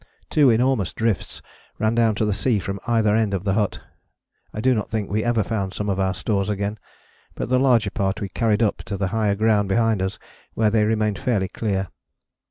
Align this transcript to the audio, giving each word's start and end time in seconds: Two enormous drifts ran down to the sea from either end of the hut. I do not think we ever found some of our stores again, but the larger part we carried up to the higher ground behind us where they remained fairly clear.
Two 0.31 0.49
enormous 0.49 0.93
drifts 0.93 1.43
ran 1.77 1.93
down 1.93 2.15
to 2.15 2.25
the 2.25 2.33
sea 2.33 2.57
from 2.57 2.79
either 2.87 3.15
end 3.15 3.35
of 3.35 3.43
the 3.43 3.53
hut. 3.53 3.81
I 4.51 4.59
do 4.59 4.73
not 4.73 4.89
think 4.89 5.11
we 5.11 5.23
ever 5.23 5.43
found 5.43 5.75
some 5.75 5.89
of 5.91 5.99
our 5.99 6.15
stores 6.15 6.49
again, 6.49 6.79
but 7.35 7.49
the 7.49 7.59
larger 7.59 7.91
part 7.91 8.19
we 8.19 8.27
carried 8.29 8.63
up 8.63 8.77
to 8.85 8.97
the 8.97 9.09
higher 9.09 9.35
ground 9.35 9.69
behind 9.69 10.01
us 10.01 10.17
where 10.55 10.71
they 10.71 10.85
remained 10.85 11.19
fairly 11.19 11.49
clear. 11.49 11.89